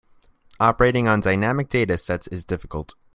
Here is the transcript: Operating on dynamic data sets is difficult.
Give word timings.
Operating 0.59 1.07
on 1.07 1.19
dynamic 1.19 1.69
data 1.69 1.95
sets 1.95 2.25
is 2.29 2.43
difficult. 2.43 2.95